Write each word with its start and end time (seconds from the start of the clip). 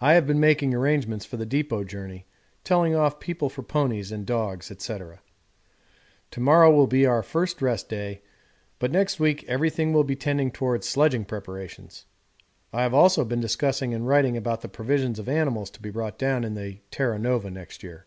I 0.00 0.14
have 0.14 0.26
been 0.26 0.40
making 0.40 0.72
arrangements 0.72 1.26
for 1.26 1.36
the 1.36 1.44
depôt 1.44 1.86
journey, 1.86 2.24
telling 2.64 2.94
off 2.94 3.20
people 3.20 3.50
for 3.50 3.62
ponies 3.62 4.10
and 4.10 4.24
dogs, 4.24 4.68
&c._9_ 4.70 5.18
To 6.30 6.40
morrow 6.40 6.80
is 6.80 6.84
to 6.84 6.86
be 6.88 7.04
our 7.04 7.22
first 7.22 7.60
rest 7.60 7.86
day, 7.90 8.22
but 8.78 8.90
next 8.90 9.20
week 9.20 9.44
everything 9.46 9.92
will 9.92 10.04
be 10.04 10.16
tending 10.16 10.50
towards 10.50 10.88
sledging 10.88 11.26
preparations. 11.26 12.06
I 12.72 12.80
have 12.82 12.94
also 12.94 13.26
been 13.26 13.40
discussing 13.40 13.92
and 13.92 14.08
writing 14.08 14.38
about 14.38 14.62
the 14.62 14.70
provisions 14.70 15.18
of 15.18 15.28
animals 15.28 15.68
to 15.72 15.82
be 15.82 15.90
brought 15.90 16.16
down 16.18 16.44
in 16.44 16.54
the 16.54 16.78
Terra 16.90 17.18
Nova 17.18 17.50
next 17.50 17.82
year. 17.82 18.06